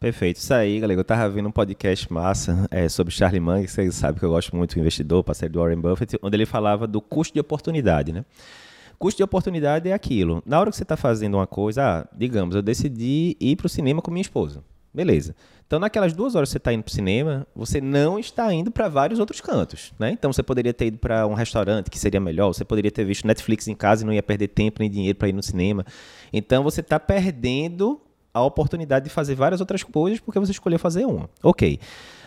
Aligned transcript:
Perfeito. 0.00 0.36
Isso 0.36 0.54
aí, 0.54 0.78
galera. 0.78 1.00
Eu 1.00 1.04
tava 1.04 1.28
vendo 1.28 1.48
um 1.48 1.52
podcast 1.52 2.12
massa 2.12 2.68
é, 2.70 2.88
sobre 2.88 3.12
Charlie 3.12 3.40
Munger, 3.40 3.64
que 3.64 3.70
você 3.70 3.90
sabe 3.90 4.20
que 4.20 4.24
eu 4.24 4.30
gosto 4.30 4.54
muito 4.54 4.74
do 4.74 4.80
investidor, 4.80 5.24
parceiro 5.24 5.54
do 5.54 5.60
Warren 5.60 5.80
Buffett, 5.80 6.16
onde 6.22 6.36
ele 6.36 6.46
falava 6.46 6.86
do 6.86 7.00
custo 7.00 7.34
de 7.34 7.40
oportunidade, 7.40 8.12
né? 8.12 8.24
Custo 8.96 9.16
de 9.16 9.24
oportunidade 9.24 9.88
é 9.88 9.92
aquilo. 9.92 10.40
Na 10.46 10.60
hora 10.60 10.70
que 10.70 10.76
você 10.76 10.84
está 10.84 10.96
fazendo 10.96 11.34
uma 11.34 11.48
coisa, 11.48 11.82
ah, 11.82 12.08
digamos, 12.16 12.54
eu 12.54 12.62
decidi 12.62 13.36
ir 13.40 13.56
para 13.56 13.66
o 13.66 13.68
cinema 13.68 14.00
com 14.00 14.10
minha 14.10 14.22
esposa. 14.22 14.62
Beleza. 14.94 15.34
Então, 15.66 15.78
naquelas 15.78 16.12
duas 16.12 16.34
horas 16.34 16.48
que 16.48 16.52
você 16.52 16.58
está 16.58 16.72
indo 16.72 16.82
para 16.82 16.90
o 16.90 16.94
cinema, 16.94 17.46
você 17.54 17.80
não 17.80 18.18
está 18.18 18.52
indo 18.54 18.70
para 18.70 18.88
vários 18.88 19.18
outros 19.18 19.40
cantos. 19.40 19.92
Né? 19.98 20.12
Então, 20.12 20.32
você 20.32 20.42
poderia 20.42 20.72
ter 20.72 20.86
ido 20.86 20.98
para 20.98 21.26
um 21.26 21.34
restaurante, 21.34 21.90
que 21.90 21.98
seria 21.98 22.20
melhor. 22.20 22.48
Você 22.48 22.64
poderia 22.64 22.90
ter 22.90 23.04
visto 23.04 23.26
Netflix 23.26 23.68
em 23.68 23.74
casa 23.74 24.02
e 24.02 24.06
não 24.06 24.12
ia 24.12 24.22
perder 24.22 24.48
tempo 24.48 24.78
nem 24.80 24.90
dinheiro 24.90 25.18
para 25.18 25.28
ir 25.28 25.32
no 25.32 25.42
cinema. 25.42 25.84
Então, 26.32 26.62
você 26.62 26.80
está 26.80 26.98
perdendo 26.98 28.00
a 28.32 28.42
oportunidade 28.42 29.04
de 29.04 29.10
fazer 29.10 29.34
várias 29.34 29.60
outras 29.60 29.82
coisas 29.82 30.20
porque 30.20 30.38
você 30.38 30.52
escolheu 30.52 30.78
fazer 30.78 31.04
uma. 31.04 31.28
Ok. 31.42 31.78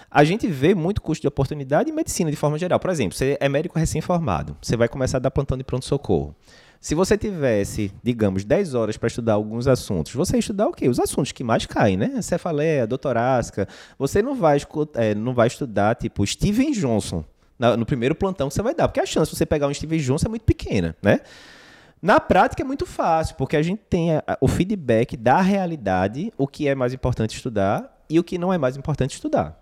A 0.09 0.25
gente 0.25 0.45
vê 0.47 0.75
muito 0.75 1.01
custo 1.01 1.21
de 1.21 1.27
oportunidade 1.27 1.89
em 1.89 1.93
medicina 1.93 2.29
de 2.29 2.35
forma 2.35 2.57
geral. 2.57 2.79
Por 2.79 2.89
exemplo, 2.89 3.17
você 3.17 3.37
é 3.39 3.47
médico 3.47 3.79
recém-formado, 3.79 4.57
você 4.61 4.75
vai 4.75 4.89
começar 4.89 5.17
a 5.17 5.21
dar 5.21 5.31
plantão 5.31 5.57
de 5.57 5.63
pronto-socorro. 5.63 6.35
Se 6.81 6.95
você 6.95 7.15
tivesse, 7.15 7.93
digamos, 8.03 8.43
10 8.43 8.73
horas 8.73 8.97
para 8.97 9.07
estudar 9.07 9.33
alguns 9.33 9.67
assuntos, 9.67 10.13
você 10.13 10.37
ia 10.37 10.39
estudar 10.39 10.67
o 10.67 10.73
quê? 10.73 10.89
Os 10.89 10.99
assuntos 10.99 11.31
que 11.31 11.43
mais 11.43 11.65
caem, 11.65 11.95
né? 11.95 12.21
Cefaleia, 12.23 12.87
doutorasca. 12.87 13.67
Você 13.99 14.21
não 14.21 14.33
vai, 14.33 14.57
é, 14.95 15.13
não 15.13 15.33
vai 15.33 15.47
estudar, 15.47 15.95
tipo, 15.95 16.25
Steven 16.25 16.71
Johnson 16.71 17.23
no 17.77 17.85
primeiro 17.85 18.15
plantão 18.15 18.47
que 18.47 18.55
você 18.55 18.61
vai 18.63 18.73
dar, 18.73 18.87
porque 18.87 18.99
a 18.99 19.05
chance 19.05 19.31
de 19.31 19.37
você 19.37 19.45
pegar 19.45 19.67
um 19.67 19.73
Steven 19.73 19.99
Johnson 19.99 20.25
é 20.25 20.29
muito 20.29 20.43
pequena, 20.43 20.95
né? 21.01 21.19
Na 22.01 22.19
prática 22.19 22.63
é 22.63 22.65
muito 22.65 22.85
fácil, 22.85 23.35
porque 23.35 23.55
a 23.55 23.61
gente 23.61 23.83
tem 23.87 24.15
a, 24.15 24.23
o 24.41 24.47
feedback 24.47 25.15
da 25.15 25.39
realidade, 25.39 26.33
o 26.35 26.47
que 26.47 26.67
é 26.67 26.73
mais 26.73 26.93
importante 26.93 27.35
estudar 27.35 28.03
e 28.09 28.19
o 28.19 28.23
que 28.23 28.39
não 28.39 28.51
é 28.51 28.57
mais 28.57 28.75
importante 28.75 29.13
estudar. 29.13 29.59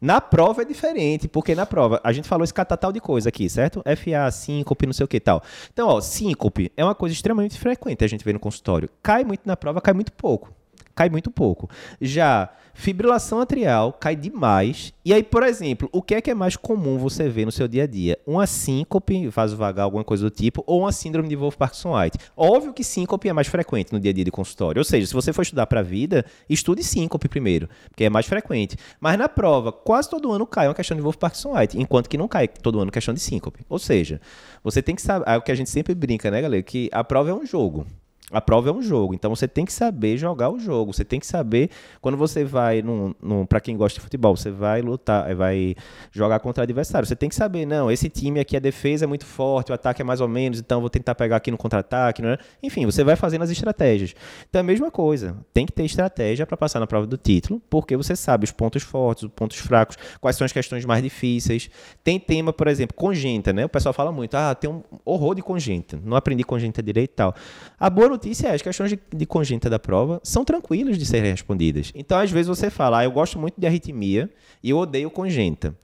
Na 0.00 0.20
prova 0.20 0.62
é 0.62 0.64
diferente, 0.64 1.26
porque 1.26 1.54
na 1.54 1.66
prova, 1.66 2.00
a 2.04 2.12
gente 2.12 2.28
falou 2.28 2.44
esse 2.44 2.54
catatal 2.54 2.92
de 2.92 3.00
coisa 3.00 3.28
aqui, 3.28 3.50
certo? 3.50 3.82
FA, 3.82 4.30
síncope, 4.30 4.86
não 4.86 4.92
sei 4.92 5.04
o 5.04 5.08
que 5.08 5.18
tal. 5.18 5.42
Então, 5.72 5.88
ó, 5.88 6.00
síncope 6.00 6.72
é 6.76 6.84
uma 6.84 6.94
coisa 6.94 7.12
extremamente 7.12 7.58
frequente 7.58 8.04
a 8.04 8.08
gente 8.08 8.24
vê 8.24 8.32
no 8.32 8.38
consultório. 8.38 8.88
Cai 9.02 9.24
muito 9.24 9.42
na 9.44 9.56
prova, 9.56 9.80
cai 9.80 9.92
muito 9.92 10.12
pouco 10.12 10.54
cai 10.94 11.08
muito 11.08 11.30
pouco. 11.30 11.68
Já 12.00 12.50
fibrilação 12.74 13.40
atrial 13.40 13.92
cai 13.92 14.16
demais. 14.16 14.92
E 15.04 15.12
aí, 15.12 15.22
por 15.22 15.42
exemplo, 15.42 15.88
o 15.92 16.02
que 16.02 16.14
é 16.14 16.20
que 16.20 16.30
é 16.30 16.34
mais 16.34 16.56
comum 16.56 16.98
você 16.98 17.28
ver 17.28 17.44
no 17.44 17.52
seu 17.52 17.68
dia 17.68 17.84
a 17.84 17.86
dia? 17.86 18.18
Uma 18.26 18.46
síncope, 18.46 19.28
vasovagal, 19.28 19.84
alguma 19.84 20.04
coisa 20.04 20.24
do 20.24 20.30
tipo, 20.30 20.62
ou 20.66 20.80
uma 20.80 20.92
síndrome 20.92 21.28
de 21.28 21.36
Wolff-Parkinson-White. 21.36 22.18
Óbvio 22.36 22.72
que 22.72 22.82
síncope 22.82 23.28
é 23.28 23.32
mais 23.32 23.48
frequente 23.48 23.92
no 23.92 24.00
dia 24.00 24.10
a 24.10 24.14
dia 24.14 24.24
de 24.24 24.30
consultório. 24.30 24.80
Ou 24.80 24.84
seja, 24.84 25.06
se 25.06 25.14
você 25.14 25.32
for 25.32 25.42
estudar 25.42 25.66
para 25.66 25.80
a 25.80 25.82
vida, 25.82 26.24
estude 26.48 26.82
síncope 26.82 27.28
primeiro, 27.28 27.68
porque 27.88 28.04
é 28.04 28.10
mais 28.10 28.26
frequente. 28.26 28.76
Mas 29.00 29.18
na 29.18 29.28
prova, 29.28 29.72
quase 29.72 30.08
todo 30.08 30.32
ano 30.32 30.46
cai 30.46 30.68
uma 30.68 30.74
questão 30.74 30.96
de 30.96 31.02
Wolff-Parkinson-White, 31.02 31.78
enquanto 31.78 32.08
que 32.08 32.16
não 32.16 32.28
cai 32.28 32.48
todo 32.48 32.80
ano 32.80 32.90
questão 32.90 33.12
de 33.12 33.20
síncope. 33.20 33.60
Ou 33.68 33.78
seja, 33.78 34.20
você 34.62 34.82
tem 34.82 34.94
que 34.94 35.02
saber, 35.02 35.28
é 35.28 35.36
o 35.36 35.42
que 35.42 35.52
a 35.52 35.54
gente 35.54 35.70
sempre 35.70 35.94
brinca, 35.94 36.30
né, 36.30 36.40
galera, 36.40 36.62
que 36.62 36.88
a 36.92 37.02
prova 37.04 37.30
é 37.30 37.34
um 37.34 37.44
jogo. 37.44 37.86
A 38.30 38.40
prova 38.40 38.68
é 38.68 38.72
um 38.72 38.80
jogo, 38.80 39.12
então 39.12 39.34
você 39.34 39.48
tem 39.48 39.64
que 39.64 39.72
saber 39.72 40.16
jogar 40.16 40.50
o 40.50 40.58
jogo. 40.58 40.92
Você 40.92 41.04
tem 41.04 41.18
que 41.18 41.26
saber 41.26 41.70
quando 42.00 42.16
você 42.16 42.44
vai 42.44 42.80
num, 42.80 43.12
num 43.20 43.44
para 43.44 43.60
quem 43.60 43.76
gosta 43.76 43.98
de 43.98 44.02
futebol, 44.02 44.36
você 44.36 44.50
vai 44.50 44.80
lutar, 44.80 45.28
eh, 45.28 45.34
vai 45.34 45.74
jogar 46.12 46.38
contra 46.38 46.62
adversário. 46.62 47.06
Você 47.06 47.16
tem 47.16 47.28
que 47.28 47.34
saber, 47.34 47.66
não, 47.66 47.90
esse 47.90 48.08
time 48.08 48.38
aqui 48.38 48.56
a 48.56 48.60
defesa 48.60 49.04
é 49.04 49.08
muito 49.08 49.26
forte, 49.26 49.72
o 49.72 49.74
ataque 49.74 50.00
é 50.00 50.04
mais 50.04 50.20
ou 50.20 50.28
menos, 50.28 50.60
então 50.60 50.80
vou 50.80 50.88
tentar 50.88 51.14
pegar 51.16 51.36
aqui 51.36 51.50
no 51.50 51.58
contra-ataque, 51.58 52.24
é? 52.24 52.38
Enfim, 52.62 52.86
você 52.86 53.02
vai 53.02 53.16
fazendo 53.16 53.42
as 53.42 53.50
estratégias. 53.50 54.14
Então 54.48 54.60
é 54.60 54.62
a 54.62 54.66
mesma 54.66 54.90
coisa. 54.90 55.36
Tem 55.52 55.66
que 55.66 55.72
ter 55.72 55.84
estratégia 55.84 56.46
para 56.46 56.56
passar 56.56 56.78
na 56.78 56.86
prova 56.86 57.06
do 57.06 57.16
título, 57.16 57.60
porque 57.68 57.96
você 57.96 58.14
sabe 58.14 58.44
os 58.44 58.52
pontos 58.52 58.82
fortes, 58.82 59.24
os 59.24 59.30
pontos 59.30 59.56
fracos, 59.58 59.96
quais 60.20 60.36
são 60.36 60.44
as 60.44 60.52
questões 60.52 60.84
mais 60.84 61.02
difíceis. 61.02 61.68
Tem 62.04 62.20
tema, 62.20 62.52
por 62.52 62.68
exemplo, 62.68 62.94
congênita, 62.94 63.52
né? 63.52 63.64
O 63.64 63.68
pessoal 63.68 63.92
fala 63.92 64.12
muito, 64.12 64.36
ah, 64.36 64.54
tem 64.54 64.70
um 64.70 64.82
horror 65.04 65.34
de 65.34 65.42
congênita, 65.42 65.98
não 66.04 66.16
aprendi 66.16 66.44
congênita 66.44 66.80
direito 66.82 67.10
e 67.10 67.14
tal. 67.14 67.34
A 67.78 67.90
boa 67.90 68.19
notícia 68.20 68.48
é, 68.48 68.54
as 68.54 68.60
questões 68.60 68.90
de, 68.90 69.00
de 69.16 69.70
da 69.70 69.78
prova 69.78 70.20
são 70.22 70.44
tranquilas 70.44 70.98
de 70.98 71.06
serem 71.06 71.30
respondidas. 71.30 71.90
Então, 71.94 72.18
às 72.18 72.30
vezes 72.30 72.48
você 72.48 72.68
fala, 72.68 72.98
ah, 72.98 73.04
eu 73.04 73.10
gosto 73.10 73.38
muito 73.38 73.58
de 73.58 73.66
arritmia 73.66 74.28
e 74.62 74.68
eu 74.68 74.76
odeio 74.76 75.10
congênita. 75.10 75.74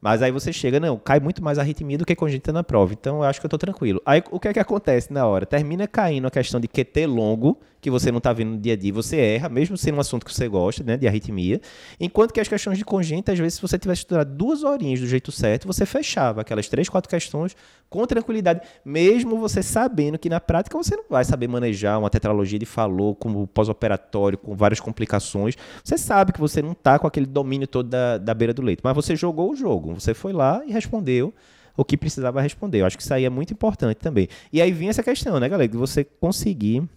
Mas 0.00 0.22
aí 0.22 0.32
você 0.32 0.52
chega, 0.52 0.80
não, 0.80 0.98
cai 0.98 1.20
muito 1.20 1.44
mais 1.44 1.58
arritmia 1.58 1.98
do 1.98 2.04
que 2.04 2.16
congênita 2.16 2.52
na 2.52 2.64
prova. 2.64 2.92
Então 2.92 3.18
eu 3.18 3.22
acho 3.24 3.38
que 3.38 3.44
eu 3.44 3.48
estou 3.48 3.58
tranquilo. 3.58 4.00
Aí 4.04 4.22
o 4.30 4.40
que 4.40 4.48
é 4.48 4.52
que 4.52 4.58
acontece 4.58 5.12
na 5.12 5.26
hora? 5.26 5.46
Termina 5.46 5.86
caindo 5.86 6.26
a 6.26 6.30
questão 6.30 6.58
de 6.58 6.66
QT 6.66 7.06
longo, 7.06 7.56
que 7.82 7.90
você 7.90 8.12
não 8.12 8.18
está 8.18 8.32
vendo 8.32 8.52
no 8.52 8.58
dia 8.58 8.74
a 8.74 8.76
dia, 8.76 8.92
você 8.92 9.16
erra, 9.16 9.48
mesmo 9.48 9.76
sendo 9.76 9.96
um 9.96 10.00
assunto 10.00 10.24
que 10.24 10.32
você 10.32 10.46
gosta, 10.46 10.84
né, 10.84 10.96
de 10.96 11.08
arritmia. 11.08 11.60
Enquanto 11.98 12.32
que 12.32 12.38
as 12.38 12.46
questões 12.46 12.78
de 12.78 12.84
congênita, 12.84 13.32
às 13.32 13.38
vezes, 13.40 13.54
se 13.54 13.60
você 13.60 13.76
tivesse 13.76 14.02
estudado 14.02 14.32
duas 14.32 14.62
horinhas 14.62 15.00
do 15.00 15.06
jeito 15.08 15.32
certo, 15.32 15.66
você 15.66 15.84
fechava 15.84 16.42
aquelas 16.42 16.68
três, 16.68 16.88
quatro 16.88 17.10
questões 17.10 17.56
com 17.90 18.06
tranquilidade, 18.06 18.60
mesmo 18.84 19.36
você 19.36 19.64
sabendo 19.64 20.16
que 20.16 20.28
na 20.28 20.38
prática 20.38 20.78
você 20.78 20.94
não 20.94 21.04
vai 21.10 21.24
saber 21.24 21.48
manejar 21.48 21.98
uma 21.98 22.08
tetralogia 22.08 22.56
de 22.56 22.64
falou 22.64 23.16
como 23.16 23.48
pós-operatório, 23.48 24.38
com 24.38 24.54
várias 24.54 24.78
complicações. 24.78 25.56
Você 25.82 25.98
sabe 25.98 26.32
que 26.32 26.38
você 26.38 26.62
não 26.62 26.72
está 26.72 27.00
com 27.00 27.08
aquele 27.08 27.26
domínio 27.26 27.66
todo 27.66 27.88
da, 27.88 28.16
da 28.16 28.32
beira 28.32 28.54
do 28.54 28.62
leito, 28.62 28.80
mas 28.84 28.94
você 28.94 29.16
jogou 29.16 29.50
o 29.50 29.56
jogo. 29.56 29.94
Você 29.94 30.14
foi 30.14 30.32
lá 30.32 30.62
e 30.64 30.70
respondeu 30.70 31.34
o 31.76 31.84
que 31.84 31.96
precisava 31.96 32.40
responder. 32.40 32.82
Eu 32.82 32.86
acho 32.86 32.96
que 32.96 33.02
isso 33.02 33.12
aí 33.12 33.24
é 33.24 33.30
muito 33.30 33.52
importante 33.52 33.96
também. 33.96 34.28
E 34.52 34.62
aí 34.62 34.70
vem 34.70 34.88
essa 34.88 35.02
questão, 35.02 35.40
né, 35.40 35.48
galera, 35.48 35.68
de 35.68 35.76
você 35.76 36.04
conseguir 36.04 36.88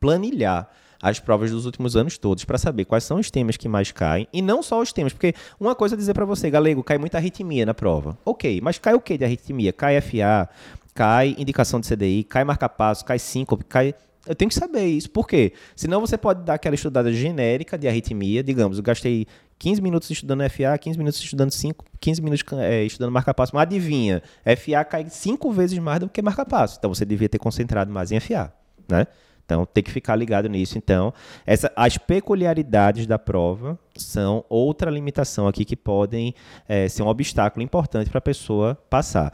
planilhar 0.00 0.68
as 1.02 1.20
provas 1.20 1.50
dos 1.50 1.66
últimos 1.66 1.94
anos 1.94 2.18
todos 2.18 2.44
para 2.44 2.58
saber 2.58 2.84
quais 2.84 3.04
são 3.04 3.18
os 3.18 3.30
temas 3.30 3.56
que 3.56 3.68
mais 3.68 3.92
caem 3.92 4.26
e 4.32 4.40
não 4.40 4.62
só 4.62 4.80
os 4.80 4.92
temas, 4.92 5.12
porque 5.12 5.34
uma 5.60 5.74
coisa 5.74 5.94
é 5.94 5.98
dizer 5.98 6.14
para 6.14 6.24
você, 6.24 6.50
galego, 6.50 6.82
cai 6.82 6.98
muita 6.98 7.18
arritmia 7.18 7.66
na 7.66 7.74
prova. 7.74 8.18
OK, 8.24 8.60
mas 8.62 8.78
cai 8.78 8.94
o 8.94 9.00
que 9.00 9.18
de 9.18 9.24
arritmia? 9.24 9.72
Cai 9.72 10.00
FA, 10.00 10.48
cai 10.94 11.36
indicação 11.38 11.80
de 11.80 11.88
CDI, 11.88 12.24
cai 12.24 12.44
marca-passo, 12.44 13.04
cai 13.04 13.18
síncope, 13.18 13.64
cai 13.64 13.94
eu 14.26 14.34
tenho 14.34 14.48
que 14.48 14.54
saber 14.54 14.84
isso. 14.84 15.08
Por 15.08 15.26
quê? 15.26 15.52
Senão 15.76 16.00
você 16.00 16.18
pode 16.18 16.42
dar 16.42 16.54
aquela 16.54 16.74
estudada 16.74 17.12
genérica 17.12 17.78
de 17.78 17.86
arritmia. 17.86 18.42
Digamos, 18.42 18.76
eu 18.76 18.82
gastei 18.82 19.26
15 19.58 19.80
minutos 19.80 20.10
estudando 20.10 20.42
FA, 20.50 20.76
15 20.76 20.98
minutos 20.98 21.20
estudando 21.20 21.52
5, 21.52 21.84
15 22.00 22.22
minutos 22.22 22.44
é, 22.58 22.82
estudando 22.82 23.12
marca-passo. 23.12 23.54
Mas 23.54 23.62
adivinha, 23.62 24.20
FA 24.44 24.84
cai 24.84 25.08
5 25.08 25.52
vezes 25.52 25.78
mais 25.78 26.00
do 26.00 26.08
que 26.08 26.20
marca-passo. 26.20 26.76
Então 26.78 26.92
você 26.92 27.04
devia 27.04 27.28
ter 27.28 27.38
concentrado 27.38 27.92
mais 27.92 28.10
em 28.10 28.18
FA, 28.18 28.52
né? 28.88 29.06
Então 29.46 29.64
tem 29.64 29.82
que 29.82 29.90
ficar 29.90 30.16
ligado 30.16 30.48
nisso. 30.48 30.76
Então, 30.76 31.14
essa, 31.46 31.72
as 31.76 31.96
peculiaridades 31.96 33.06
da 33.06 33.18
prova 33.18 33.78
são 33.94 34.44
outra 34.48 34.90
limitação 34.90 35.46
aqui 35.46 35.64
que 35.64 35.76
podem 35.76 36.34
é, 36.68 36.88
ser 36.88 37.02
um 37.02 37.06
obstáculo 37.06 37.62
importante 37.62 38.10
para 38.10 38.18
a 38.18 38.20
pessoa 38.20 38.76
passar. 38.90 39.32